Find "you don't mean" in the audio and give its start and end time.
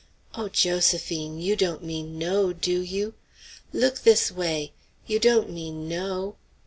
1.39-2.17, 5.05-5.87